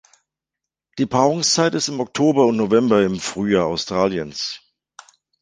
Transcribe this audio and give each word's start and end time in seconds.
Die 0.97 1.05
Paarungszeit 1.05 1.75
ist 1.75 1.87
im 1.87 1.99
Oktober 1.99 2.47
und 2.47 2.55
November, 2.57 3.03
im 3.03 3.19
Frühjahr 3.19 3.67
Australiens. 3.67 4.59